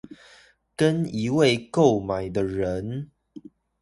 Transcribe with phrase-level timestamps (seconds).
[0.75, 3.11] 跟一位購買的人